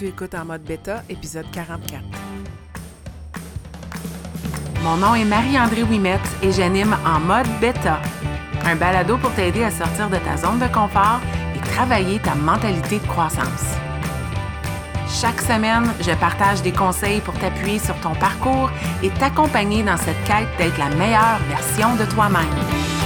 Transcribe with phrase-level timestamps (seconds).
[0.00, 2.02] Tu écoutes en mode bêta, épisode 44.
[4.82, 8.00] Mon nom est Marie-André Wimette et j'anime en mode bêta,
[8.64, 11.20] un balado pour t'aider à sortir de ta zone de confort
[11.54, 13.76] et travailler ta mentalité de croissance.
[15.06, 18.70] Chaque semaine, je partage des conseils pour t'appuyer sur ton parcours
[19.02, 22.99] et t'accompagner dans cette quête d'être la meilleure version de toi-même.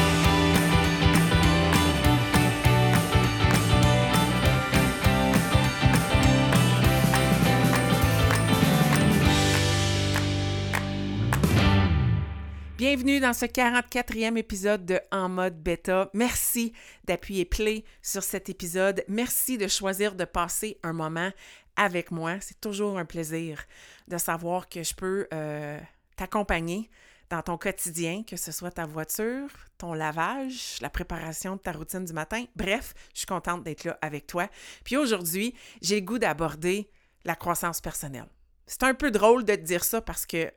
[12.96, 16.11] Bienvenue dans ce 44e épisode de En mode bêta.
[16.14, 19.02] Merci d'appuyer play sur cet épisode.
[19.08, 21.30] Merci de choisir de passer un moment
[21.75, 22.36] avec moi.
[22.40, 23.64] C'est toujours un plaisir
[24.07, 25.80] de savoir que je peux euh,
[26.14, 26.88] t'accompagner
[27.30, 32.05] dans ton quotidien, que ce soit ta voiture, ton lavage, la préparation de ta routine
[32.05, 32.44] du matin.
[32.55, 34.48] Bref, je suis contente d'être là avec toi.
[34.84, 35.52] Puis aujourd'hui,
[35.83, 36.88] j'ai le goût d'aborder
[37.24, 38.28] la croissance personnelle.
[38.66, 40.50] C'est un peu drôle de te dire ça parce que,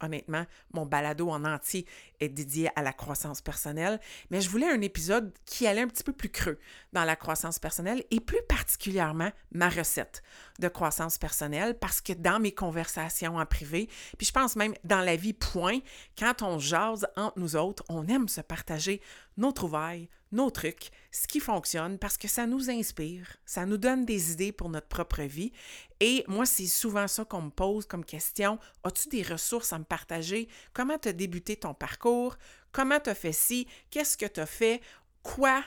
[0.00, 1.86] honnêtement, mon balado en entier
[2.18, 6.02] est dédié à la croissance personnelle, mais je voulais un épisode qui allait un petit
[6.02, 6.58] peu plus creux
[6.92, 10.22] dans la croissance personnelle et plus particulièrement ma recette
[10.58, 15.00] de croissance personnelle parce que dans mes conversations en privé, puis je pense même dans
[15.00, 15.78] la vie, point,
[16.18, 19.00] quand on jase entre nous autres, on aime se partager
[19.36, 24.04] nos trouvailles, nos trucs, ce qui fonctionne, parce que ça nous inspire, ça nous donne
[24.04, 25.52] des idées pour notre propre vie.
[26.00, 28.58] Et moi, c'est souvent ça qu'on me pose comme question.
[28.82, 30.48] As-tu des ressources à me partager?
[30.72, 32.36] Comment tu as débuté ton parcours?
[32.72, 33.68] Comment tu as fait ci?
[33.90, 34.80] Qu'est-ce que tu as fait?
[35.22, 35.62] Quoi?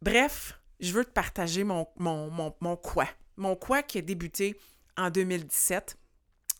[0.00, 3.06] Bref, je veux te partager mon, mon, quoi.
[3.36, 4.56] Mon quoi qui a débuté
[4.96, 5.96] en 2017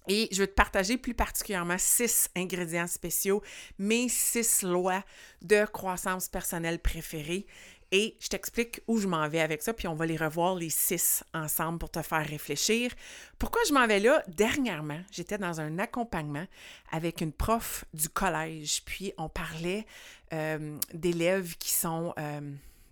[0.08, 3.42] et je vais te partager plus particulièrement six ingrédients spéciaux,
[3.78, 5.05] mes six lois
[5.42, 7.47] de croissance personnelle préférées.
[7.95, 10.70] Et je t'explique où je m'en vais avec ça, puis on va les revoir les
[10.70, 12.91] six ensemble pour te faire réfléchir.
[13.39, 14.23] Pourquoi je m'en vais là?
[14.28, 16.47] Dernièrement, j'étais dans un accompagnement
[16.91, 19.85] avec une prof du collège, puis on parlait
[20.33, 22.41] euh, d'élèves qui sont euh,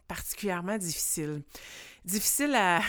[0.06, 1.42] particulièrement difficiles.
[2.04, 2.82] Difficiles à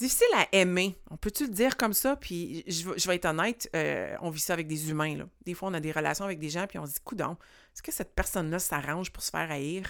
[0.00, 0.96] difficile à aimer.
[1.10, 2.16] On peut-tu le dire comme ça?
[2.16, 5.16] Puis je, vais être honnête, euh, on vit ça avec des humains.
[5.16, 5.24] Là.
[5.44, 7.36] Des fois, on a des relations avec des gens, puis on se dit, coudon,
[7.74, 9.84] est-ce que cette personne-là s'arrange pour se faire haïr?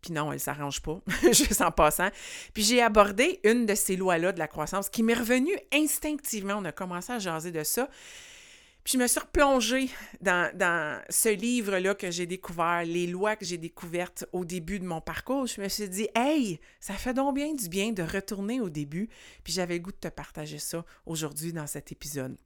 [0.00, 1.00] Puis non, elle s'arrange pas,
[1.32, 2.08] juste en passant.
[2.52, 6.54] Puis j'ai abordé une de ces lois-là de la croissance qui m'est revenue instinctivement.
[6.58, 7.88] On a commencé à jaser de ça.
[8.84, 13.58] Puis je me suis replongée dans, ce livre-là que j'ai découvert, les lois que j'ai
[13.58, 15.46] découvertes au début de mon parcours.
[15.46, 19.08] Je me suis dit, hey, ça fait donc bien du bien de retourner au début.
[19.44, 22.36] Puis j'avais le goût de te partager ça aujourd'hui dans cet épisode.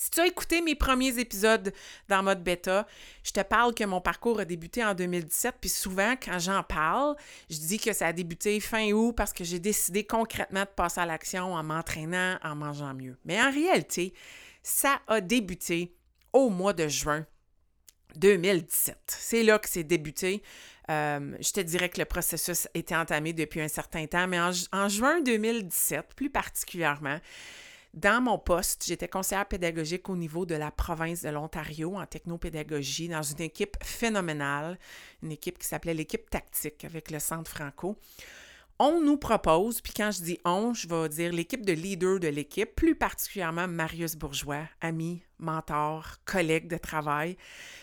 [0.00, 1.74] Si tu as écouté mes premiers épisodes
[2.08, 2.86] dans mode bêta,
[3.22, 7.16] je te parle que mon parcours a débuté en 2017, puis souvent, quand j'en parle,
[7.50, 11.00] je dis que ça a débuté fin août parce que j'ai décidé concrètement de passer
[11.00, 13.18] à l'action en m'entraînant, en mangeant mieux.
[13.26, 14.14] Mais en réalité,
[14.62, 15.94] ça a débuté
[16.32, 17.26] au mois de juin
[18.16, 18.98] 2017.
[19.06, 20.42] C'est là que c'est débuté.
[20.90, 24.88] Euh, je te dirais que le processus était entamé depuis un certain temps, mais en,
[24.88, 27.18] juin 2017, plus particulièrement,
[27.94, 33.08] dans mon poste, j'étais conseillère pédagogique au niveau de la province de l'Ontario en technopédagogie
[33.08, 34.78] dans une équipe phénoménale,
[35.22, 37.96] une équipe qui s'appelait l'équipe tactique avec le Centre Franco
[38.80, 42.28] on nous propose, puis quand je dis on, je vais dire l'équipe de leader de
[42.28, 47.36] l'équipe, plus particulièrement Marius Bourgeois, ami, mentor, collègue de travail,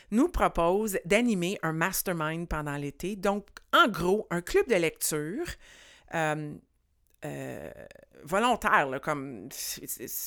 [0.09, 3.15] nous propose d'animer un mastermind pendant l'été.
[3.15, 5.45] Donc, en gros, un club de lecture
[6.15, 6.55] euh,
[7.25, 7.71] euh,
[8.23, 9.49] volontaire, comme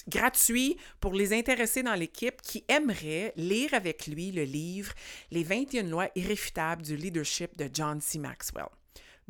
[0.06, 4.92] gratuit pour les intéressés dans l'équipe qui aimeraient lire avec lui le livre
[5.32, 8.20] Les 21 lois irréfutables du leadership de John C.
[8.20, 8.69] Maxwell.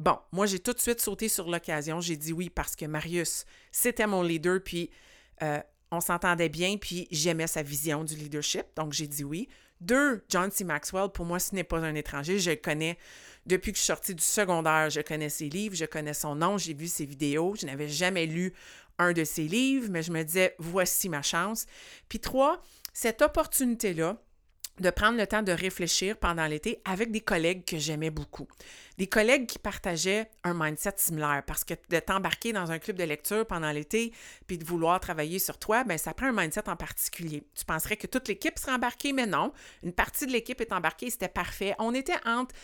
[0.01, 2.01] Bon, moi, j'ai tout de suite sauté sur l'occasion.
[2.01, 4.91] J'ai dit oui parce que Marius, c'était mon leader, puis
[5.43, 9.47] euh, on s'entendait bien, puis j'aimais sa vision du leadership, donc j'ai dit oui.
[9.83, 10.65] Deux, John C.
[10.65, 12.39] Maxwell, pour moi, ce n'est pas un étranger.
[12.39, 12.97] Je le connais
[13.45, 14.89] depuis que je suis sortie du secondaire.
[14.89, 17.55] Je connais ses livres, je connais son nom, j'ai vu ses vidéos.
[17.55, 18.55] Je n'avais jamais lu
[18.99, 21.67] un de ses livres, mais je me disais, voici ma chance.
[22.09, 22.63] Puis trois,
[22.95, 24.19] cette opportunité-là,
[24.81, 28.49] de prendre le temps de réfléchir pendant l'été avec des collègues que j'aimais beaucoup.
[28.99, 33.05] Des collègues qui partageaient un mindset similaire parce que de t'embarquer dans un club de
[33.05, 34.13] lecture pendant l'été
[34.47, 37.45] puis de vouloir travailler sur toi, ben ça prend un mindset en particulier.
[37.55, 39.53] Tu penserais que toute l'équipe serait embarquée, mais non.
[39.83, 41.75] Une partie de l'équipe est embarquée, c'était parfait.
[41.79, 42.55] On était entre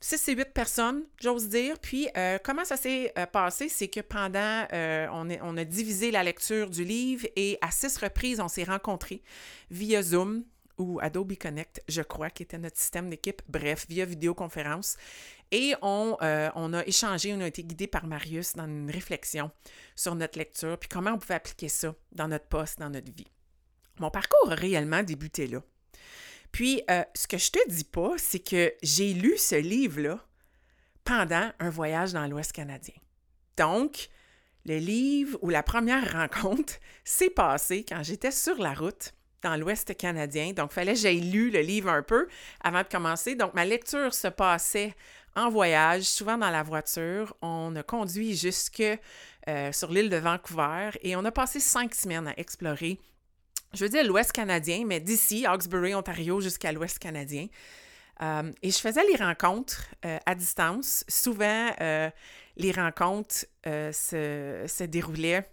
[0.00, 1.78] 6 et 8 personnes, j'ose dire.
[1.80, 3.68] Puis, euh, comment ça s'est euh, passé?
[3.68, 7.96] C'est que pendant, euh, on, on, a divisé la lecture du livre et à six
[7.96, 9.22] reprises, on s'est rencontrés
[9.70, 10.44] via Zoom
[10.78, 14.96] ou Adobe Connect, je crois, qui était notre système d'équipe, bref, via vidéoconférence.
[15.50, 19.50] Et on, euh, a échangé, on a été guidé par Marius dans une réflexion
[19.96, 23.26] sur notre lecture, puis comment on pouvait appliquer ça dans notre poste, dans notre vie.
[23.98, 25.62] Mon parcours a réellement débuté là.
[26.52, 30.24] Puis, euh, ce que je te dis pas, c'est que j'ai lu ce livre-là
[31.04, 32.94] pendant un voyage dans l'Ouest canadien.
[33.56, 34.08] Donc,
[34.64, 39.96] le livre ou la première rencontre s'est passée quand j'étais sur la route dans l'Ouest
[39.96, 40.52] canadien.
[40.52, 42.28] Donc, il fallait que j'aille lu le livre un peu
[42.62, 43.34] avant de commencer.
[43.34, 44.94] Donc, ma lecture se passait
[45.38, 47.34] en voyage, souvent dans la voiture.
[47.42, 48.82] On a conduit jusque
[49.48, 52.98] euh, sur l'île de Vancouver et on a passé cinq semaines à explorer,
[53.74, 57.46] je veux dire l'Ouest canadien, mais d'ici, Hawkesbury, Ontario, jusqu'à l'Ouest canadien.
[58.20, 61.04] Euh, et je faisais les rencontres euh, à distance.
[61.06, 61.70] Souvent,
[62.56, 65.48] les rencontres se, se, déroulaient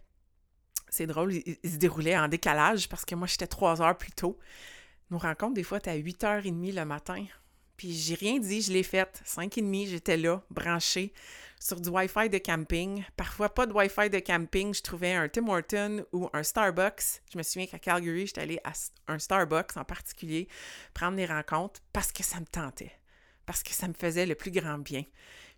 [0.96, 4.40] c'est drôle, il, se déroulait en décalage parce que moi, j'étais trois heures plus tôt.
[5.12, 7.26] Nos rencontres, des fois, étaient à 8h30 le matin.
[7.76, 9.22] Puis j'ai rien dit, je l'ai faite.
[9.26, 11.14] 5h30, j'étais là, branchée
[11.60, 13.04] sur du Wi-Fi de camping.
[13.18, 14.74] Parfois, pas de Wi-Fi de camping.
[14.74, 17.22] Je trouvais un Tim Horton ou un Starbucks.
[17.32, 18.72] Je me souviens qu'à Calgary, j'étais allée à
[19.08, 20.48] un Starbucks en particulier
[20.94, 22.94] prendre des rencontres parce que ça me tentait,
[23.46, 25.04] parce que ça me faisait le plus grand bien.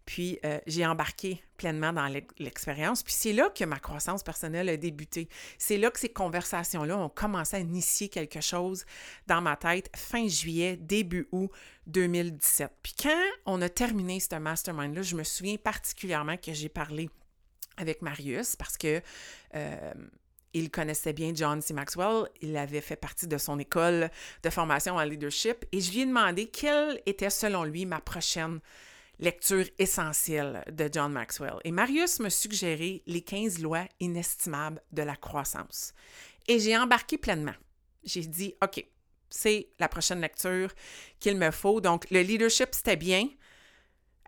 [0.07, 2.07] Puis euh, j'ai embarqué pleinement dans
[2.39, 3.03] l'expérience.
[3.03, 5.27] Puis c'est là que ma croissance personnelle a débuté.
[5.57, 8.85] C'est là que ces conversations-là ont commencé à initier quelque chose
[9.27, 11.51] dans ma tête fin juillet, début août
[11.87, 12.71] 2017.
[12.81, 17.09] Puis quand on a terminé ce mastermind-là, je me souviens particulièrement que j'ai parlé
[17.75, 19.01] avec Marius parce que
[19.55, 19.93] euh,
[20.53, 21.73] il connaissait bien John C.
[21.73, 24.09] Maxwell, il avait fait partie de son école
[24.41, 28.61] de formation en leadership et je lui ai demandé quelle était selon lui ma prochaine
[29.19, 31.59] lecture essentielle de John Maxwell.
[31.63, 35.93] Et Marius me suggérait les 15 lois inestimables de la croissance.
[36.47, 37.55] Et j'ai embarqué pleinement.
[38.03, 38.85] J'ai dit, OK,
[39.29, 40.71] c'est la prochaine lecture
[41.19, 41.81] qu'il me faut.
[41.81, 43.27] Donc, le leadership, c'était bien.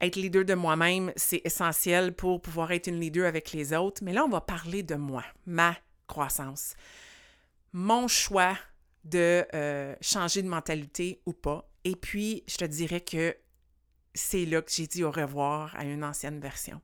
[0.02, 4.04] Être leader de moi-même, c'est essentiel pour pouvoir être une leader avec les autres.
[4.04, 5.78] Mais là, on va parler de moi, ma
[6.08, 6.74] croissance,
[7.74, 8.58] mon choix
[9.04, 11.70] de euh, changer de mentalité ou pas.
[11.84, 13.36] Et puis, je te dirais que
[14.14, 16.82] c'est là que j'ai dit au revoir à une ancienne version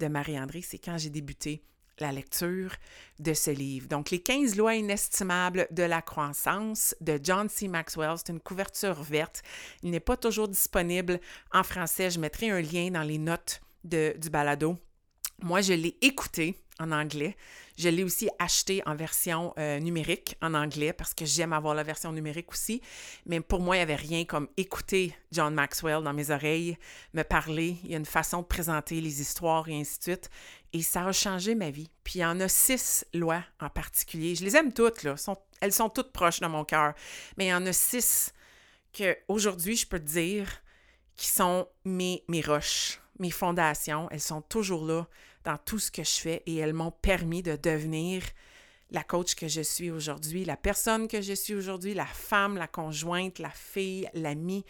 [0.00, 0.62] de Marie-André.
[0.62, 1.62] C'est quand j'ai débuté
[2.00, 2.72] la lecture
[3.18, 3.88] de ce livre.
[3.88, 7.68] Donc, Les 15 lois inestimables de la croissance de John C.
[7.68, 8.14] Maxwell.
[8.16, 9.42] C'est une couverture verte.
[9.82, 11.20] Il n'est pas toujours disponible
[11.52, 12.10] en français.
[12.10, 14.76] Je mettrai un lien dans les notes de, du balado.
[15.42, 17.36] Moi, je l'ai écouté en anglais.
[17.76, 21.82] Je l'ai aussi acheté en version euh, numérique en anglais parce que j'aime avoir la
[21.82, 22.80] version numérique aussi.
[23.26, 26.78] Mais pour moi, il n'y avait rien comme écouter John Maxwell dans mes oreilles,
[27.12, 27.76] me parler.
[27.84, 30.30] Il y a une façon de présenter les histoires et ainsi de suite.
[30.72, 31.90] Et ça a changé ma vie.
[32.04, 34.34] Puis il y en a six lois en particulier.
[34.34, 35.14] Je les aime toutes, là.
[35.60, 36.94] elles sont toutes proches de mon cœur.
[37.36, 38.32] Mais il y en a six
[38.92, 40.48] que aujourd'hui, je peux te dire
[41.16, 44.08] qui sont mes, mes roches, mes fondations.
[44.10, 45.06] Elles sont toujours là
[45.44, 48.22] dans tout ce que je fais et elles m'ont permis de devenir
[48.90, 52.68] la coach que je suis aujourd'hui, la personne que je suis aujourd'hui, la femme, la
[52.68, 54.64] conjointe, la fille, l'amie.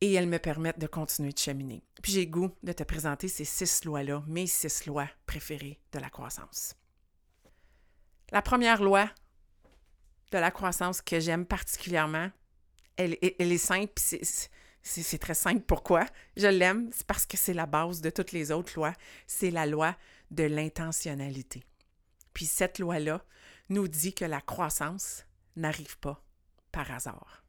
[0.00, 1.82] Et elles me permettent de continuer de cheminer.
[2.02, 6.10] Puis j'ai goût de te présenter ces six lois-là, mes six lois préférées de la
[6.10, 6.74] croissance.
[8.30, 9.08] La première loi
[10.30, 12.30] de la croissance que j'aime particulièrement,
[12.96, 14.50] elle, est simple, c'est
[14.84, 15.62] c'est très simple.
[15.62, 16.06] Pourquoi?
[16.36, 16.90] Je l'aime.
[16.92, 18.92] C'est parce que c'est la base de toutes les autres lois.
[19.26, 19.96] C'est la loi
[20.30, 21.64] de l'intentionnalité.
[22.34, 23.24] Puis cette loi-là
[23.70, 25.24] nous dit que la croissance
[25.56, 26.22] n'arrive pas
[26.70, 27.44] par hasard.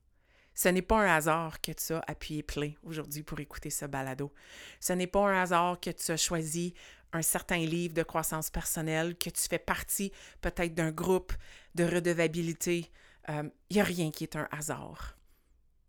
[0.53, 4.31] Ce n'est pas un hasard que tu as appuyé play aujourd'hui pour écouter ce balado.
[4.79, 6.73] Ce n'est pas un hasard que tu as choisi
[7.11, 11.33] un certain livre de croissance personnelle, que tu fais partie peut-être d'un groupe
[11.75, 12.89] de redevabilité.
[13.27, 15.14] Il euh, n'y a rien qui est un hasard.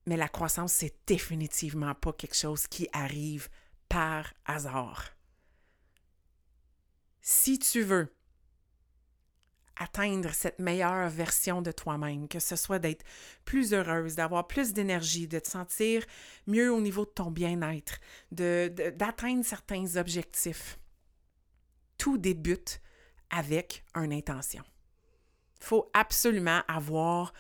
[0.07, 3.49] Mais la croissance, c'est définitivement pas quelque chose qui arrive
[3.89, 5.11] par hasard.
[7.21, 8.15] Si tu veux
[9.77, 13.05] atteindre cette meilleure version de toi-même, que ce soit d'être
[13.45, 16.05] plus heureuse, d'avoir plus d'énergie, de te sentir
[16.47, 17.99] mieux au niveau de ton bien-être,
[18.31, 20.79] d'atteindre certains objectifs,
[21.99, 22.81] tout débute
[23.31, 24.63] avec une intention.
[25.61, 27.33] Il faut absolument avoir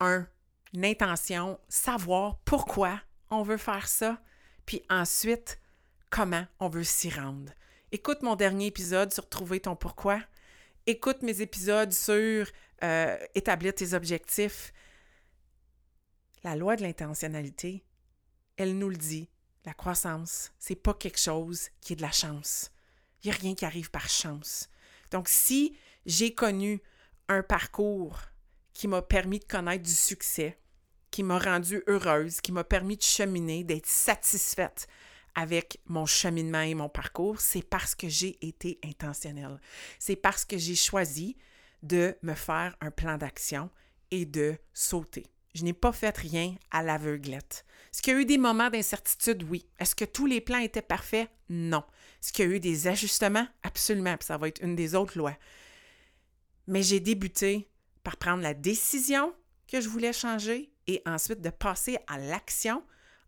[0.00, 0.26] un
[0.74, 4.20] une intention, savoir pourquoi on veut faire ça,
[4.66, 5.60] puis ensuite
[6.10, 7.52] comment on veut s'y rendre.
[7.92, 10.20] Écoute mon dernier épisode sur trouver ton pourquoi.
[10.86, 12.46] Écoute mes épisodes sur
[12.82, 14.72] euh, établir tes objectifs.
[16.44, 17.84] La loi de l'intentionnalité,
[18.56, 19.28] elle nous le dit.
[19.64, 22.70] La croissance, c'est pas quelque chose qui est de la chance.
[23.22, 24.70] Il n'y a rien qui arrive par chance.
[25.10, 26.80] Donc, si j'ai connu
[27.28, 28.18] un parcours
[28.78, 30.56] qui m'a permis de connaître du succès,
[31.10, 34.86] qui m'a rendue heureuse, qui m'a permis de cheminer, d'être satisfaite
[35.34, 39.60] avec mon cheminement et mon parcours, c'est parce que j'ai été intentionnelle.
[39.98, 41.36] C'est parce que j'ai choisi
[41.82, 43.68] de me faire un plan d'action
[44.12, 45.26] et de sauter.
[45.56, 47.64] Je n'ai pas fait rien à l'aveuglette.
[47.92, 49.42] Est-ce qu'il y a eu des moments d'incertitude?
[49.50, 49.66] Oui.
[49.80, 51.28] Est-ce que tous les plans étaient parfaits?
[51.48, 51.82] Non.
[52.22, 53.48] Est-ce qu'il y a eu des ajustements?
[53.64, 54.16] Absolument.
[54.16, 55.36] Puis ça va être une des autres lois.
[56.68, 57.68] Mais j'ai débuté
[58.08, 59.34] par prendre la décision
[59.70, 62.82] que je voulais changer et ensuite de passer à l'action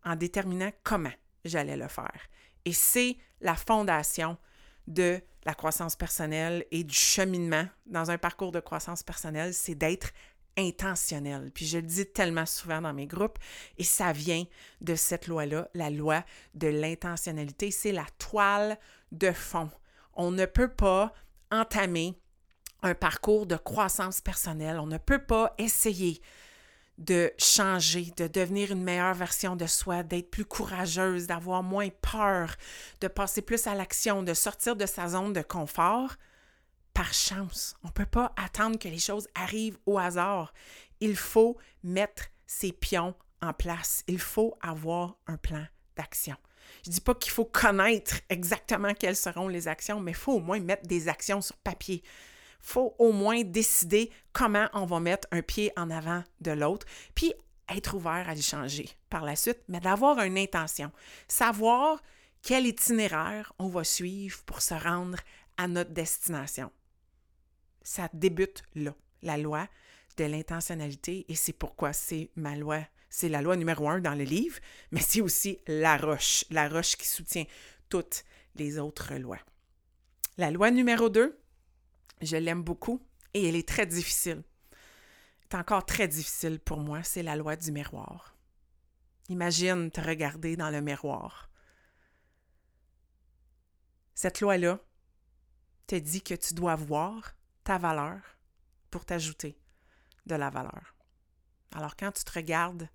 [0.07, 1.13] en déterminant comment
[1.45, 2.19] j'allais le faire.
[2.65, 4.39] Et c'est la fondation
[4.87, 10.13] de la croissance personnelle et du cheminement dans un parcours de croissance personnelle, c'est d'être
[10.57, 11.51] intentionnel.
[11.53, 13.39] Puis je le dis tellement souvent dans mes groupes,
[13.77, 14.45] et ça vient
[14.81, 17.71] de cette loi-là, la loi de l'intentionnalité.
[17.71, 18.79] C'est la toile
[19.13, 19.71] de fond.
[20.15, 21.13] On ne peut pas
[21.51, 22.20] entamer
[22.83, 24.79] un parcours de croissance personnelle.
[24.79, 26.21] On ne peut pas essayer
[26.99, 32.55] de changer, de devenir une meilleure version de soi, d'être plus courageuse, d'avoir moins peur,
[33.01, 36.17] de passer plus à l'action, de sortir de sa zone de confort
[36.93, 37.75] par chance.
[37.83, 40.53] On ne peut pas attendre que les choses arrivent au hasard.
[41.01, 44.05] Il faut mettre ses pions en place.
[44.07, 45.65] Il faut avoir un plan
[45.97, 46.37] d'action.
[46.85, 50.35] Je ne dis pas qu'il faut connaître exactement quelles seront les actions, mais il faut
[50.35, 52.03] au moins mettre des actions sur papier
[52.61, 57.33] faut au moins décider comment on va mettre un pied en avant de l'autre, puis
[57.69, 60.91] être ouvert à changer par la suite, mais d'avoir une intention,
[61.29, 62.03] savoir
[62.43, 65.19] quel itinéraire on va suivre pour se rendre
[65.57, 66.71] à notre destination.
[67.83, 69.69] Ça débute là, la loi
[70.17, 74.25] de l'intentionnalité, et c'est pourquoi c'est ma loi, c'est la loi numéro un dans le
[74.25, 74.59] livre,
[74.91, 77.45] mais c'est aussi la roche, la roche qui soutient
[77.89, 78.25] toutes
[78.57, 79.41] les autres lois.
[80.39, 81.40] La loi numéro deux,
[82.21, 83.01] je l'aime beaucoup
[83.35, 84.43] et elle est très difficile.
[85.43, 88.37] C'est encore très difficile pour moi, c'est la loi du miroir.
[89.29, 91.51] Imagine te regarder dans le miroir.
[94.15, 94.79] Cette loi-là
[95.87, 97.35] te dit que tu dois voir
[97.65, 98.21] ta valeur
[98.91, 99.59] pour t'ajouter
[100.27, 100.95] de la valeur.
[101.73, 102.89] Alors quand tu te regardes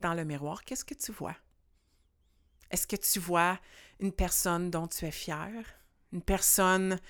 [0.00, 1.36] dans le miroir, qu'est-ce que tu vois?
[2.70, 3.58] Est-ce que tu vois
[3.98, 5.64] une personne dont tu es fier?
[6.12, 7.00] Une personne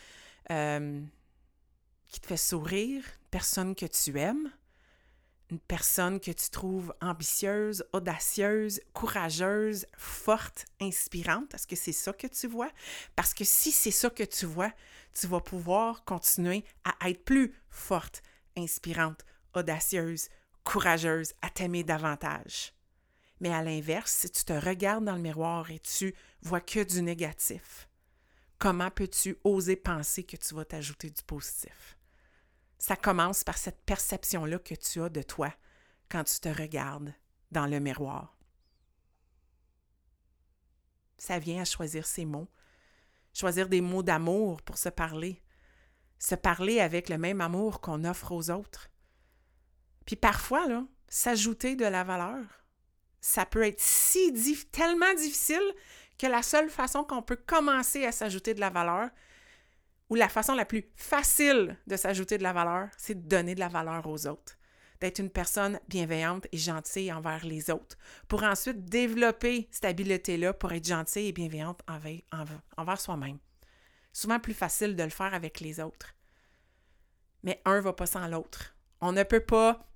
[0.50, 1.02] euh,
[2.08, 4.50] qui te fait sourire, une personne que tu aimes,
[5.50, 11.54] une personne que tu trouves ambitieuse, audacieuse, courageuse, forte, inspirante.
[11.54, 12.70] Est-ce que c'est ça que tu vois?
[13.16, 14.72] Parce que si c'est ça que tu vois,
[15.14, 18.22] tu vas pouvoir continuer à être plus forte,
[18.56, 19.24] inspirante,
[19.54, 20.28] audacieuse,
[20.64, 22.74] courageuse, à t'aimer davantage.
[23.40, 27.02] Mais à l'inverse, si tu te regardes dans le miroir et tu vois que du
[27.02, 27.88] négatif,
[28.58, 31.97] comment peux-tu oser penser que tu vas t'ajouter du positif?
[32.78, 35.52] Ça commence par cette perception-là que tu as de toi
[36.08, 37.12] quand tu te regardes
[37.50, 38.36] dans le miroir.
[41.18, 42.48] Ça vient à choisir ses mots,
[43.34, 45.42] choisir des mots d'amour pour se parler,
[46.18, 48.90] se parler avec le même amour qu'on offre aux autres.
[50.06, 52.44] Puis parfois, là, s'ajouter de la valeur,
[53.20, 54.32] ça peut être si
[54.70, 55.74] tellement difficile
[56.18, 59.10] que la seule façon qu'on peut commencer à s'ajouter de la valeur,
[60.10, 63.60] ou la façon la plus facile de s'ajouter de la valeur, c'est de donner de
[63.60, 64.58] la valeur aux autres,
[65.00, 67.96] d'être une personne bienveillante et gentille envers les autres,
[68.26, 73.38] pour ensuite développer cette habileté-là pour être gentille et bienveillante envers, soi-même.
[74.12, 76.14] Souvent plus facile de le faire avec les autres.
[77.42, 78.74] Mais un ne va pas sans l'autre.
[79.00, 79.86] On ne peut pas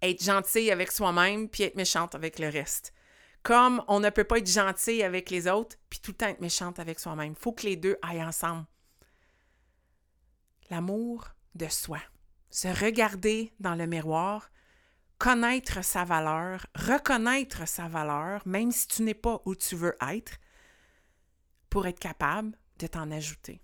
[0.00, 2.94] être gentil avec soi-même puis être méchante avec le reste.
[3.42, 6.40] Comme on ne peut pas être gentil avec les autres puis tout le temps être
[6.40, 7.34] méchante avec soi-même.
[7.36, 8.64] Il faut que les deux aillent ensemble
[10.72, 12.00] l'amour de soi.
[12.48, 14.50] Se regarder dans le miroir,
[15.18, 20.38] connaître sa valeur, reconnaître sa valeur, même si tu n'es pas où tu veux être,
[21.68, 23.60] pour être capable de t'en ajouter.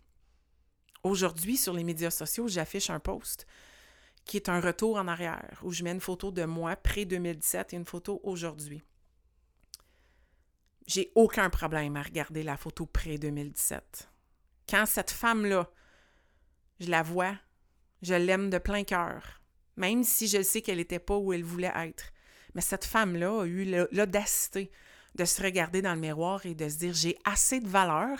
[1.02, 3.46] Aujourd'hui, sur les médias sociaux, j'affiche un post
[4.26, 7.76] qui est un retour en arrière, où je mets une photo de moi pré-2017 et
[7.76, 8.82] une photo aujourd'hui.
[10.86, 13.80] J'ai aucun problème à regarder la photo pré-2017.
[14.68, 15.70] Quand cette femme-là
[16.80, 17.34] je la vois,
[18.02, 19.40] je l'aime de plein cœur,
[19.76, 22.12] même si je sais qu'elle n'était pas où elle voulait être.
[22.54, 24.70] Mais cette femme-là a eu l'audacité
[25.14, 28.18] de se regarder dans le miroir et de se dire j'ai assez de valeur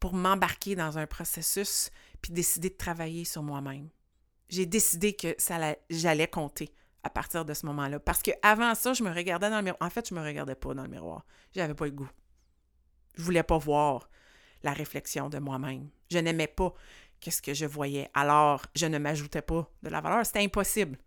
[0.00, 3.88] pour m'embarquer dans un processus puis décider de travailler sur moi-même.
[4.48, 5.58] J'ai décidé que ça
[5.90, 9.58] j'allais compter à partir de ce moment-là parce que avant ça, je me regardais dans
[9.58, 9.86] le miroir.
[9.86, 11.24] En fait, je me regardais pas dans le miroir.
[11.54, 12.10] J'avais pas le goût.
[13.16, 14.08] Je voulais pas voir
[14.62, 15.90] la réflexion de moi-même.
[16.10, 16.74] Je n'aimais pas
[17.24, 18.10] qu'est-ce que je voyais.
[18.12, 20.26] Alors, je ne m'ajoutais pas de la valeur.
[20.26, 20.98] C'était impossible.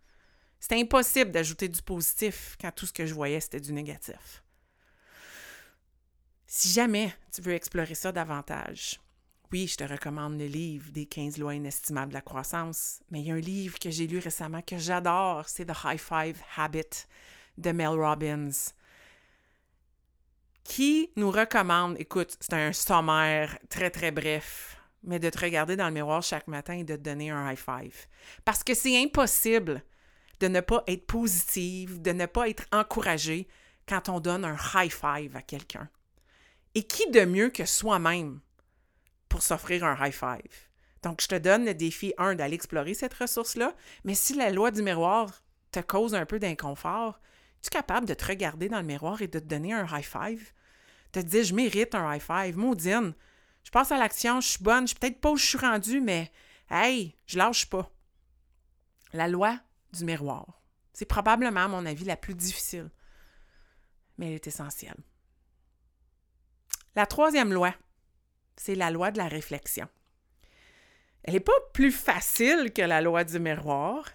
[0.58, 4.42] C'était impossible d'ajouter du positif quand tout ce que je voyais, c'était du négatif.
[6.48, 8.98] Si jamais tu veux explorer ça davantage,
[9.52, 13.26] oui, je te recommande le livre des 15 lois inestimables de la croissance, mais il
[13.26, 17.06] y a un livre que j'ai lu récemment que j'adore, c'est The High Five Habit
[17.56, 18.50] de Mel Robbins,
[20.64, 25.86] qui nous recommande, écoute, c'est un sommaire très très bref, mais de te regarder dans
[25.86, 28.06] le miroir chaque matin et de te donner un high five.
[28.44, 29.82] Parce que c'est impossible
[30.40, 33.48] de ne pas être positive, de ne pas être encouragé
[33.88, 35.88] quand on donne un high five à quelqu'un.
[36.74, 38.40] Et qui de mieux que soi-même
[39.28, 40.68] pour s'offrir un high five?
[41.02, 43.74] Donc, je te donne le défi, un, d'aller explorer cette ressource-là,
[44.04, 47.20] mais si la loi du miroir te cause un peu d'inconfort,
[47.60, 50.52] es-tu capable de te regarder dans le miroir et de te donner un high five?
[51.12, 52.56] Te dire, je mérite un high five.
[52.56, 53.14] Maudine,
[53.68, 56.00] je passe à l'action, je suis bonne, je suis peut-être pas où je suis rendue,
[56.00, 56.32] mais
[56.70, 57.92] hey, je lâche pas.
[59.12, 59.60] La loi
[59.92, 60.62] du miroir.
[60.94, 62.88] C'est probablement, à mon avis, la plus difficile,
[64.16, 64.96] mais elle est essentielle.
[66.96, 67.74] La troisième loi,
[68.56, 69.86] c'est la loi de la réflexion.
[71.24, 74.08] Elle n'est pas plus facile que la loi du miroir,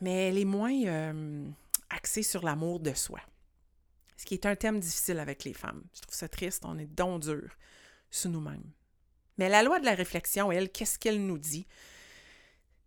[0.00, 1.46] mais elle est moins euh,
[1.90, 3.20] axée sur l'amour de soi.
[4.22, 5.82] Ce qui est un thème difficile avec les femmes.
[5.92, 7.56] Je trouve ça triste, on est donc dur
[8.08, 8.70] sur nous-mêmes.
[9.36, 11.66] Mais la loi de la réflexion, elle, qu'est-ce qu'elle nous dit?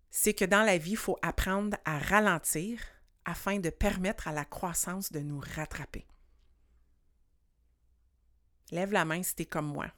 [0.10, 2.80] C'est que dans la vie, il faut apprendre à ralentir
[3.26, 6.08] afin de permettre à la croissance de nous rattraper.
[8.72, 9.92] Lève la main si t'es comme moi.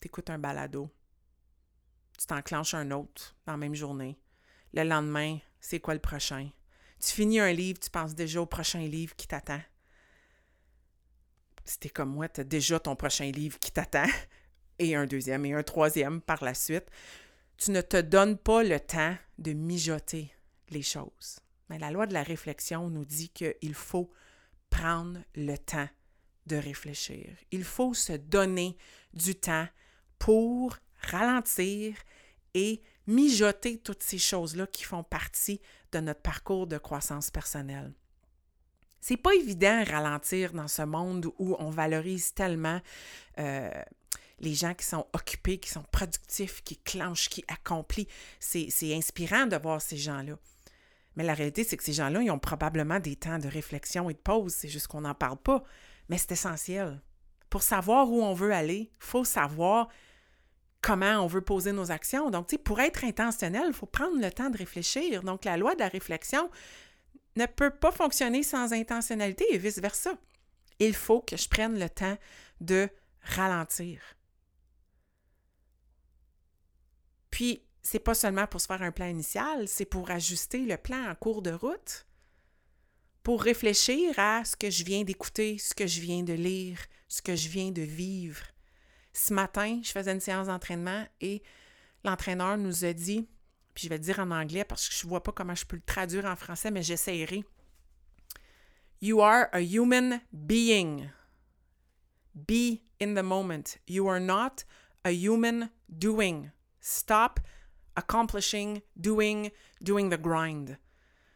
[0.00, 0.88] T'écoutes un balado.
[2.18, 4.18] Tu t'enclenches un autre dans la même journée.
[4.72, 6.48] Le lendemain, c'est quoi le prochain?
[6.98, 9.60] Tu finis un livre, tu penses déjà au prochain livre qui t'attend.
[11.64, 14.06] Si t'es comme moi, tu déjà ton prochain livre qui t'attend,
[14.78, 16.86] et un deuxième et un troisième par la suite.
[17.56, 20.32] Tu ne te donnes pas le temps de mijoter
[20.70, 21.38] les choses.
[21.68, 24.10] Mais la loi de la réflexion nous dit qu'il faut
[24.70, 25.88] prendre le temps
[26.46, 27.28] de réfléchir.
[27.50, 28.76] Il faut se donner
[29.14, 29.68] du temps
[30.18, 31.96] pour ralentir
[32.54, 35.60] et mijoter toutes ces choses-là qui font partie
[35.92, 37.92] de notre parcours de croissance personnelle.
[39.02, 42.80] C'est pas évident de ralentir dans ce monde où on valorise tellement
[43.40, 43.68] euh,
[44.38, 48.06] les gens qui sont occupés, qui sont productifs, qui clenchent, qui accomplissent.
[48.38, 50.34] C'est inspirant de voir ces gens-là.
[51.16, 54.14] Mais la réalité, c'est que ces gens-là, ils ont probablement des temps de réflexion et
[54.14, 54.52] de pause.
[54.52, 55.64] C'est juste qu'on n'en parle pas.
[56.08, 57.02] Mais c'est essentiel.
[57.50, 59.88] Pour savoir où on veut aller, il faut savoir
[60.80, 62.30] comment on veut poser nos actions.
[62.30, 65.24] Donc, tu sais, pour être intentionnel, il faut prendre le temps de réfléchir.
[65.24, 66.50] Donc, la loi de la réflexion
[67.36, 70.12] ne peut pas fonctionner sans intentionnalité et vice-versa.
[70.78, 72.18] Il faut que je prenne le temps
[72.60, 72.88] de
[73.22, 74.00] ralentir.
[77.30, 81.10] Puis, c'est pas seulement pour se faire un plan initial, c'est pour ajuster le plan
[81.10, 82.06] en cours de route,
[83.22, 87.22] pour réfléchir à ce que je viens d'écouter, ce que je viens de lire, ce
[87.22, 88.42] que je viens de vivre.
[89.12, 91.42] Ce matin, je faisais une séance d'entraînement et
[92.04, 93.28] l'entraîneur nous a dit,
[93.74, 95.64] puis je vais le dire en anglais parce que je ne vois pas comment je
[95.64, 97.44] peux le traduire en français, mais j'essaierai.
[99.00, 101.10] You are a human being.
[102.34, 103.78] Be in the moment.
[103.86, 104.64] You are not
[105.04, 106.50] a human doing.
[106.80, 107.40] Stop
[107.96, 110.78] accomplishing, doing, doing the grind.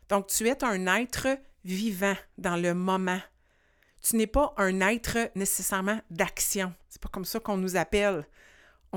[0.09, 3.21] Donc, tu es un être vivant dans le moment.
[4.01, 6.73] Tu n'es pas un être nécessairement d'action.
[6.89, 8.27] C'est pas comme ça qu'on nous appelle.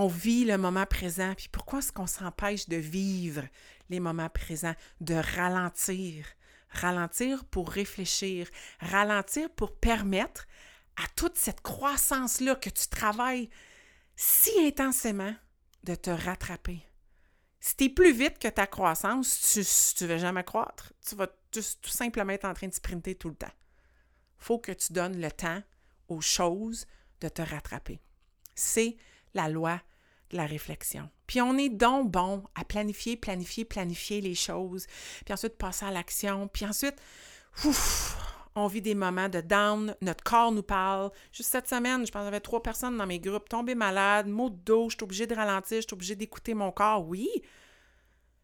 [0.02, 1.34] On vit le moment présent.
[1.36, 3.44] Puis pourquoi est-ce qu'on s'empêche de vivre
[3.90, 6.26] les moments présents, de ralentir?
[6.70, 8.48] Ralentir pour réfléchir,
[8.80, 10.48] ralentir pour permettre
[10.96, 13.50] à toute cette croissance-là que tu travailles
[14.16, 15.36] si intensément
[15.84, 16.82] de te rattraper.
[17.60, 19.54] Si tu es plus vite que ta croissance,
[19.98, 20.94] tu ne vas jamais croître.
[21.06, 23.52] Tu vas tout, simplement être en train de sprinter tout le temps.
[24.38, 25.62] faut que tu donnes le temps
[26.08, 26.88] aux choses
[27.20, 28.00] de te rattraper.
[28.56, 28.96] C'est
[29.34, 29.82] la loi
[30.32, 31.10] de la réflexion.
[31.28, 34.88] Puis on est donc bon à planifier, planifier, planifier les choses,
[35.26, 36.96] puis ensuite passer à l'action, puis ensuite,
[37.66, 38.18] ouf,
[38.56, 41.12] on vit des moments de down, notre corps nous parle.
[41.32, 44.58] Juste cette semaine, je pense avait trois personnes dans mes groupes tombées malades, maux de
[44.58, 47.08] dos, je suis obligée de ralentir, je suis obligée d'écouter mon corps.
[47.08, 47.30] Oui,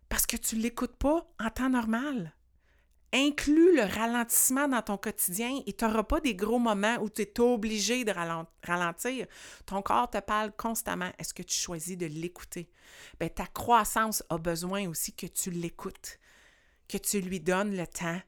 [0.09, 2.33] parce que tu ne l'écoutes pas en temps normal.
[3.13, 7.21] Inclus le ralentissement dans ton quotidien et tu n'auras pas des gros moments où tu
[7.21, 8.11] es obligé de
[8.63, 9.27] ralentir.
[9.65, 11.11] Ton corps te parle constamment.
[11.17, 12.69] Est-ce que tu choisis de l'écouter?
[13.19, 16.19] Bien, ta croissance a besoin aussi que tu l'écoutes,
[16.89, 18.19] que tu lui donnes le temps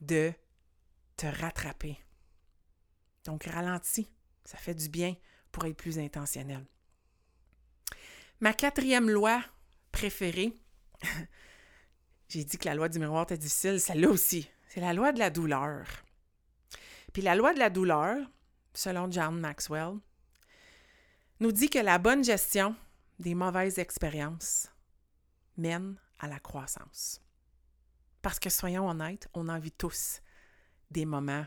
[0.00, 0.32] de
[1.16, 1.98] te rattraper.
[3.24, 4.08] Donc, ralentis.
[4.44, 5.14] Ça fait du bien
[5.52, 6.64] pour être plus intentionnel.
[8.40, 9.42] Ma quatrième loi
[9.92, 10.54] préférée,
[12.28, 14.50] J'ai dit que la loi du miroir était difficile, celle-là aussi.
[14.68, 15.86] C'est la loi de la douleur.
[17.12, 18.18] Puis la loi de la douleur,
[18.74, 19.94] selon John Maxwell,
[21.40, 22.76] nous dit que la bonne gestion
[23.18, 24.68] des mauvaises expériences
[25.56, 27.20] mène à la croissance.
[28.20, 30.20] Parce que soyons honnêtes, on en vit tous
[30.90, 31.46] des moments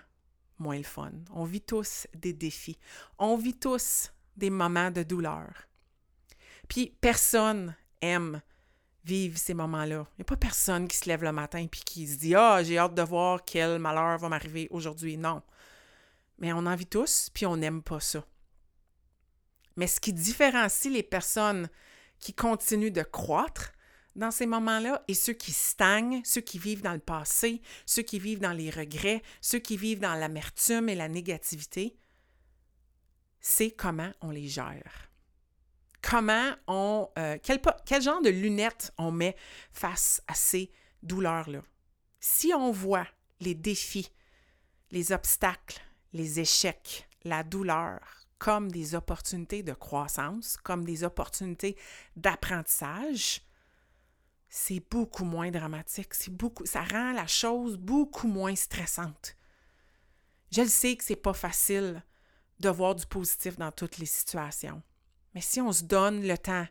[0.58, 1.12] moins fun.
[1.32, 2.80] On vit tous des défis.
[3.18, 5.68] On vit tous des moments de douleur.
[6.68, 8.42] Puis personne aime
[9.04, 10.06] vivre ces moments-là.
[10.14, 12.64] Il n'y a pas personne qui se lève le matin et qui se dit Ah,
[12.64, 15.18] j'ai hâte de voir quel malheur va m'arriver aujourd'hui.
[15.18, 15.42] Non.
[16.38, 18.26] Mais on en vit tous, puis on n'aime pas ça.
[19.76, 21.70] Mais ce qui différencie les personnes
[22.20, 23.72] qui continuent de croître
[24.16, 28.20] dans ces moments-là et ceux qui stagnent, ceux qui vivent dans le passé, ceux qui
[28.20, 31.96] vivent dans les regrets, ceux qui vivent dans l'amertume et la négativité,
[33.40, 35.11] c'est comment on les gère.
[36.02, 37.10] Comment on.
[37.18, 39.36] Euh, quel, quel genre de lunettes on met
[39.72, 40.72] face à ces
[41.04, 41.62] douleurs-là?
[42.20, 43.08] Si on voit
[43.40, 44.12] les défis,
[44.92, 45.82] les obstacles,
[46.14, 48.00] les échecs, la douleur
[48.42, 51.78] comme des opportunités de croissance, comme des opportunités
[52.16, 53.42] d'apprentissage,
[54.50, 59.36] c'est beaucoup moins dramatique, c'est beaucoup, ça rend la chose beaucoup moins stressante.
[60.52, 62.04] Je le sais que c'est pas facile
[62.60, 64.82] de voir du positif dans toutes les situations.
[65.34, 66.68] Mais si on se donne le temps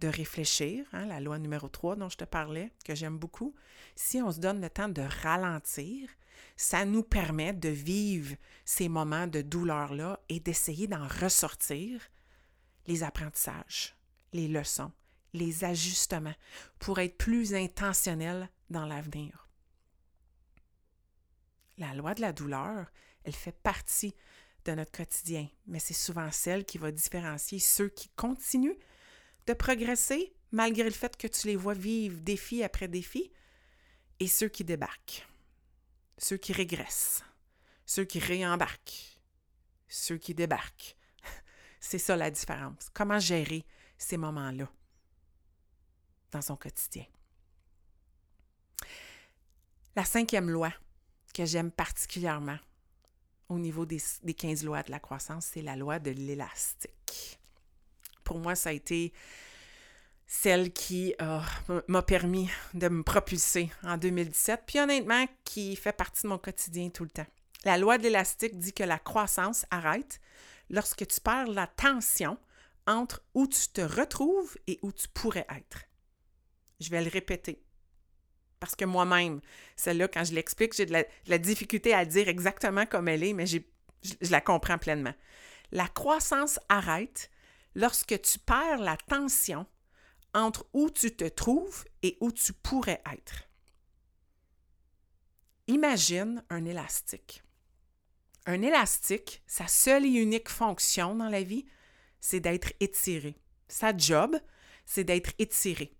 [0.00, 3.54] de réfléchir, hein, la loi numéro 3 dont je te parlais, que j'aime beaucoup,
[3.94, 6.10] si on se donne le temps de ralentir,
[6.56, 12.00] ça nous permet de vivre ces moments de douleur-là et d'essayer d'en ressortir
[12.86, 13.96] les apprentissages,
[14.32, 14.92] les leçons,
[15.32, 16.34] les ajustements
[16.78, 19.48] pour être plus intentionnel dans l'avenir.
[21.78, 22.86] La loi de la douleur,
[23.24, 24.14] elle fait partie
[24.64, 28.78] de notre quotidien, mais c'est souvent celle qui va différencier ceux qui continuent
[29.46, 33.30] de progresser malgré le fait que tu les vois vivre défi après défi
[34.20, 35.26] et ceux qui débarquent,
[36.18, 37.22] ceux qui régressent,
[37.84, 39.20] ceux qui réembarquent,
[39.88, 40.96] ceux qui débarquent.
[41.80, 42.88] C'est ça la différence.
[42.94, 43.64] Comment gérer
[43.98, 44.70] ces moments-là?
[46.34, 47.04] dans son quotidien?
[49.94, 50.72] La cinquième loi
[51.32, 52.58] que j'aime particulièrement
[53.48, 57.38] au niveau des, 15 lois de la croissance, c'est la loi de l'élastique.
[58.24, 59.12] Pour moi, ça a été
[60.26, 61.40] celle qui euh,
[61.88, 66.88] m'a permis de me propulser en 2017, puis honnêtement, qui fait partie de mon quotidien
[66.88, 67.26] tout le temps.
[67.64, 70.20] La loi de l'élastique dit que la croissance arrête
[70.70, 72.38] lorsque tu perds la tension
[72.86, 75.84] entre où tu te retrouves et où tu pourrais être.
[76.80, 77.62] Je vais le répéter.
[78.64, 79.42] Parce que moi-même,
[79.76, 83.44] celle-là, quand je l'explique, j'ai de la, difficulté à dire exactement comme elle est, mais
[83.44, 83.58] je,
[84.30, 85.12] la comprends pleinement.
[85.70, 87.30] La croissance arrête
[87.74, 89.66] lorsque tu perds la tension
[90.32, 93.50] entre où tu te trouves et où tu pourrais être.
[95.66, 97.42] Imagine un élastique.
[98.46, 101.66] Un élastique, sa seule et unique fonction dans la vie,
[102.18, 103.36] c'est d'être étiré.
[103.68, 104.34] Sa job,
[104.86, 105.94] c'est d'être étiré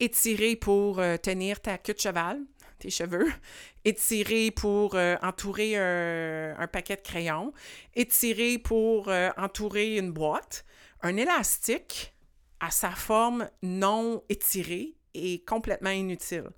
[0.00, 2.40] étirer pour euh, tenir ta queue de cheval,
[2.78, 3.32] tes cheveux,
[3.84, 7.52] étirer pour euh, entourer un, paquet de crayons,
[7.94, 10.64] étirer pour euh, entourer une boîte.
[11.02, 12.14] Un élastique
[12.60, 16.48] à sa forme non étirée est complètement inutile.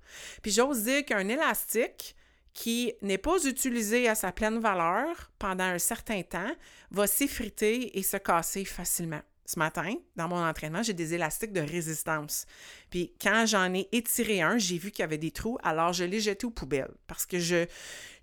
[0.41, 2.15] Puis j'ose dire qu'un élastique
[2.53, 6.51] qui n'est pas utilisé à sa pleine valeur pendant un certain temps
[6.91, 11.61] va s'effriter et se casser facilement ce matin, dans mon entraînement, j'ai des élastiques de
[11.61, 12.45] résistance.
[12.91, 16.03] Puis quand j'en ai étiré un, j'ai vu qu'il y avait des trous, alors je
[16.03, 17.65] l'ai jeté aux poubelles parce que je,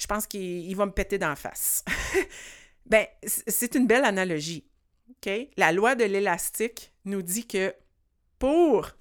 [0.08, 1.84] pense qu'il va me péter d'en face.
[2.86, 4.68] ben, c'est une belle analogie.
[5.56, 7.74] La loi de l'élastique nous dit que
[8.38, 8.92] pour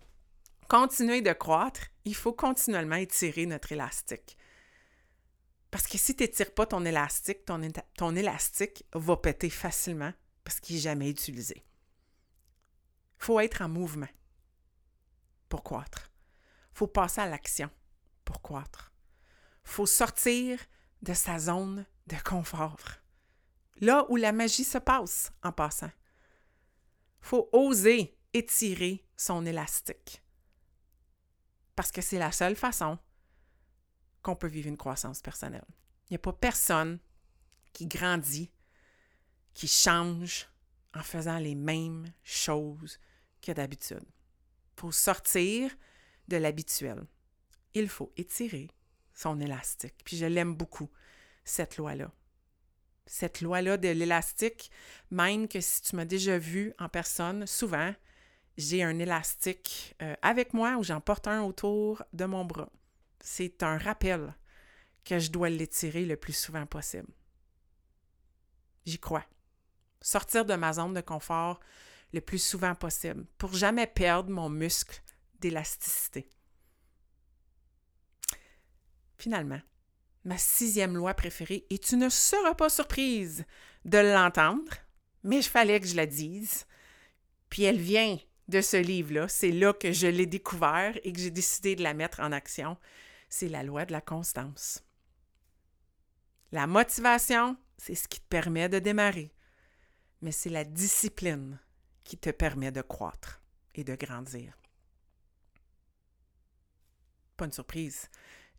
[0.68, 4.36] continuer de croître, il faut continuellement étirer notre élastique.
[5.70, 10.78] Parce que si tu n'étires pas ton élastique, ton élastique va péter facilement parce qu'il
[10.78, 11.64] n'est jamais utilisé
[13.18, 14.08] faut être en mouvement
[15.50, 16.12] pour croître.
[16.74, 17.70] faut passer à l'action
[18.24, 18.92] pour croître.
[19.64, 20.60] faut sortir
[21.02, 22.80] de sa zone de confort.
[23.82, 25.92] Là où la magie se passe en passant.
[27.22, 30.22] faut oser étirer son élastique.
[31.76, 32.98] Parce que c'est la seule façon
[34.22, 35.66] qu'on peut vivre une croissance personnelle.
[36.10, 37.00] Il n'y a pas personne
[37.74, 38.52] qui grandit,
[39.54, 40.48] qui change
[40.96, 43.00] en faisant les mêmes choses
[43.42, 44.04] que d'habitude.
[44.78, 45.72] Faut sortir
[46.28, 47.06] de l'habituel.
[47.74, 48.70] Il faut étirer
[49.14, 49.96] son élastique.
[50.04, 50.90] Puis je l'aime beaucoup,
[51.44, 52.12] cette loi-là.
[53.06, 54.72] Cette loi-là de l'élastique,
[55.12, 57.94] même que si tu m'as déjà vu en personne, souvent,
[58.58, 62.72] j'ai un élastique euh, avec moi ou j'en porte un autour de mon bras.
[63.20, 64.34] C'est un rappel
[65.04, 67.12] que je dois l'étirer le plus souvent possible.
[68.86, 69.26] J'y crois.
[70.02, 71.60] Sortir de ma zone de confort
[72.14, 75.02] le plus souvent possible pour jamais perdre mon muscle
[75.40, 76.30] d'élasticité.
[79.18, 79.62] Finalement,
[80.24, 83.46] ma sixième loi préférée, et tu ne seras pas surprise
[83.86, 84.74] de l'entendre,
[85.24, 86.66] mais il fallait que je la dise.
[87.50, 89.28] Puis elle vient de ce livre-là.
[89.28, 92.78] C'est là que je l'ai découvert et que j'ai décidé de la mettre en action.
[93.30, 94.84] C'est la loi de la constance.
[96.52, 99.34] La motivation, c'est ce qui te permet de démarrer,
[100.26, 101.60] mais c'est la discipline
[102.04, 103.44] qui te permet de croître
[103.76, 104.58] et de grandir.
[107.38, 108.10] Pas une surprise.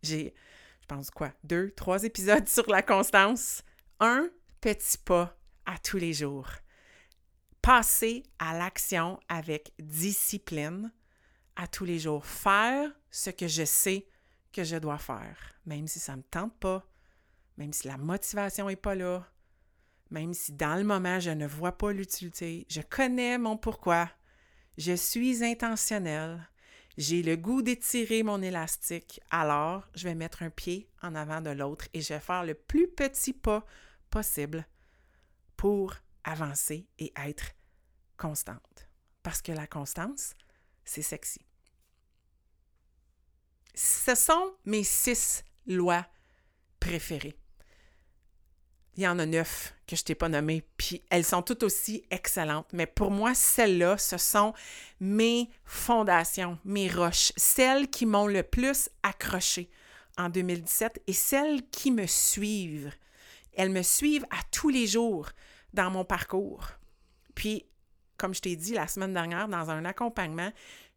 [0.01, 0.33] J'ai,
[0.79, 3.63] je pense quoi, deux, trois épisodes sur la constance.
[3.99, 4.29] Un
[4.61, 6.49] petit pas à tous les jours
[7.61, 10.93] passer à l'action avec discipline
[11.57, 12.25] à tous les jours.
[12.25, 14.07] Faire ce que je sais
[14.53, 16.87] que je dois faire, même si ça ne me tente pas,
[17.57, 19.27] même si la motivation n'est pas là,
[20.09, 22.65] même si dans le moment je ne vois pas l'utilité.
[22.69, 24.09] Je connais mon pourquoi.
[24.77, 26.47] Je suis intentionnel.
[26.97, 29.19] J'ai le goût d'étirer mon élastique.
[29.29, 32.55] Alors, je vais mettre un pied en avant de l'autre et je vais faire le
[32.55, 33.65] plus petit pas
[34.09, 34.67] possible
[35.55, 35.93] pour
[36.23, 37.51] avancer et être
[38.17, 38.89] constante.
[39.21, 40.33] Parce que la constance,
[40.85, 41.41] c'est sexy.
[43.75, 46.07] Ce sont mes six lois
[46.79, 47.37] préférées.
[48.97, 52.03] Il y en a neuf que je t'ai pas nommées, puis elles sont toutes aussi
[52.09, 52.67] excellentes.
[52.73, 54.53] Mais pour moi, celles-là, ce sont
[54.99, 59.69] mes fondations, mes roches, celles qui m'ont le plus accroché
[60.17, 62.91] en 2017 et celles qui me suivent.
[63.55, 65.29] Elles me suivent à tous les jours
[65.73, 66.67] dans mon parcours.
[67.35, 67.65] Puis
[68.17, 70.51] comme je t'ai dit la semaine dernière dans un accompagnement,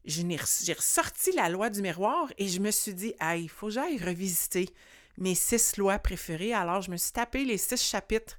[0.04, 3.74] j'ai ressorti la loi du miroir et je me suis dit, ah, il faut que
[3.74, 4.70] j'aille revisiter
[5.20, 6.52] mes six lois préférées.
[6.52, 8.38] Alors, je me suis tapé les six chapitres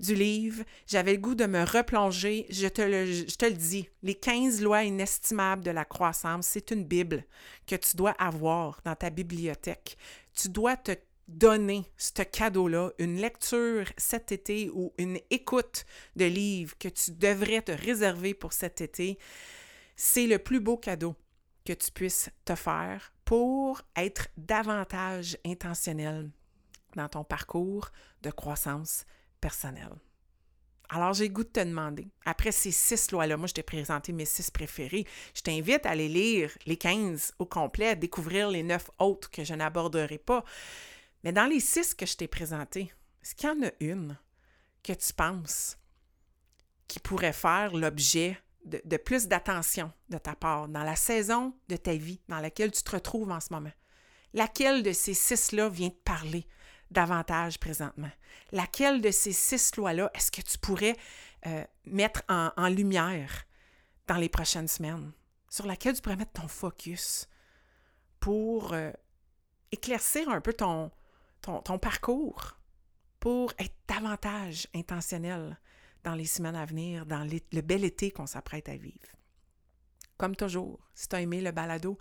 [0.00, 0.62] du livre.
[0.86, 2.46] J'avais le goût de me replonger.
[2.50, 6.70] Je te le, je te le dis, les 15 lois inestimables de la croissance, c'est
[6.70, 7.24] une Bible
[7.66, 9.96] que tu dois avoir dans ta bibliothèque.
[10.34, 10.92] Tu dois te
[11.28, 15.84] donner ce cadeau-là, une lecture cet été ou une écoute
[16.16, 19.18] de livre que tu devrais te réserver pour cet été,
[19.94, 21.14] c'est le plus beau cadeau
[21.66, 26.30] que tu puisses te faire pour être davantage intentionnel
[26.96, 27.90] dans ton parcours
[28.22, 29.04] de croissance
[29.38, 29.98] personnelle.
[30.88, 34.24] Alors, j'ai goût de te demander, après ces six lois-là, moi je t'ai présenté mes
[34.24, 39.30] six préférés, je t'invite à aller lire les 15 au complet, découvrir les neuf autres
[39.30, 40.42] que je n'aborderai pas.
[41.22, 42.90] Mais dans les six que je t'ai présentés,
[43.22, 44.16] est-ce qu'il y en a une
[44.82, 45.76] que tu penses
[46.86, 51.94] qui pourrait faire l'objet de, plus d'attention de ta part dans la saison de ta
[51.94, 53.72] vie dans laquelle tu te retrouves en ce moment?
[54.34, 56.46] Laquelle de ces six-là vient te parler
[56.90, 58.10] davantage présentement?
[58.52, 60.96] Laquelle de ces six lois-là est-ce que tu pourrais
[61.46, 63.44] euh, mettre en, lumière
[64.06, 65.12] dans les prochaines semaines?
[65.48, 67.26] Sur laquelle tu pourrais mettre ton focus
[68.20, 68.90] pour euh,
[69.72, 70.90] éclaircir un peu ton,
[71.40, 72.58] ton, parcours
[73.20, 75.58] pour être davantage intentionnel
[76.04, 79.08] dans les semaines à venir, dans le bel été qu'on s'apprête à vivre.
[80.16, 81.98] Comme toujours, si tu as aimé le balado,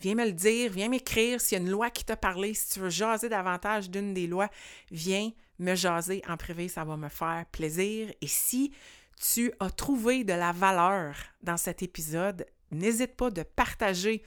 [0.00, 2.74] viens me le dire, viens m'écrire s'il y a une loi qui t'a parlé, si
[2.74, 4.48] tu veux jaser davantage d'une des lois,
[4.90, 8.12] viens me jaser en privé, ça va me faire plaisir.
[8.20, 8.72] Et si
[9.20, 14.22] tu as trouvé de la valeur dans cet épisode, n'hésite pas de partager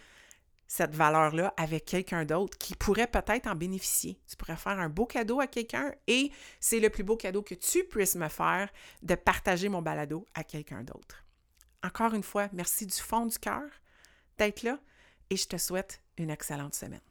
[0.70, 4.22] cette valeur-là avec quelqu'un d'autre qui pourrait peut-être en bénéficier.
[4.28, 7.56] Tu pourrais faire un beau cadeau à quelqu'un et c'est le plus beau cadeau que
[7.56, 8.70] tu puisses me faire
[9.02, 11.26] de partager mon balado à quelqu'un d'autre.
[11.84, 13.68] Encore une fois, merci du fond du cœur
[14.38, 14.80] d'être là
[15.32, 17.09] et je te souhaite une excellente semaine.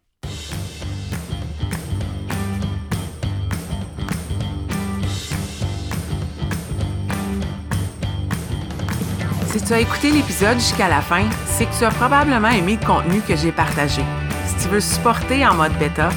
[9.49, 12.87] Si tu as écouté l'épisode jusqu'à la fin, c'est que tu as probablement aimé le
[12.87, 14.03] contenu que j'ai partagé.
[14.47, 16.11] Si tu veux supporter en mode bêta,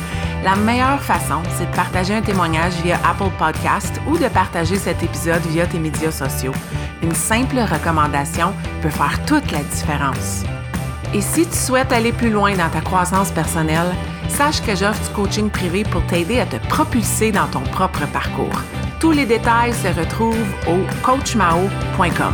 [0.44, 5.02] la meilleure façon, c'est de partager un témoignage via Apple Podcast ou de partager cet
[5.02, 6.52] épisode via tes médias sociaux.
[7.02, 10.44] Une simple recommandation peut faire toute la différence.
[11.14, 13.94] Et si tu souhaites aller plus loin dans ta croissance personnelle,
[14.28, 18.62] sache que j'offre du coaching privé pour t'aider à te propulser dans ton propre parcours.
[19.00, 20.36] Tous les détails se retrouvent
[20.68, 22.34] au coachmao.com.